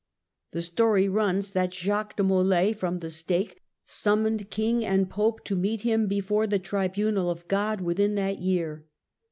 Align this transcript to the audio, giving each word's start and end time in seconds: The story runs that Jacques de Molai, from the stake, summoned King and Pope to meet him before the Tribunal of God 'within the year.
The 0.49 0.63
story 0.63 1.07
runs 1.07 1.51
that 1.51 1.71
Jacques 1.75 2.15
de 2.17 2.23
Molai, 2.23 2.73
from 2.73 2.97
the 3.01 3.09
stake, 3.11 3.61
summoned 3.83 4.49
King 4.49 4.83
and 4.83 5.07
Pope 5.07 5.43
to 5.43 5.55
meet 5.55 5.81
him 5.81 6.07
before 6.07 6.47
the 6.47 6.57
Tribunal 6.57 7.29
of 7.29 7.47
God 7.47 7.81
'within 7.81 8.15
the 8.15 8.31
year. 8.35 8.87